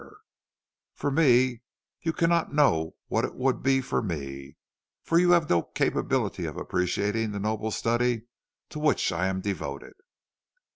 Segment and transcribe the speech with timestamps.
[0.01, 0.15] While
[0.95, 1.61] for me
[2.01, 4.57] you cannot know what it would be for me,
[5.03, 8.23] for you have no capability for appreciating the noble study
[8.69, 9.93] to which I am devoted.'